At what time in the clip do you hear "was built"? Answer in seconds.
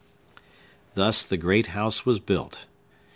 2.07-2.65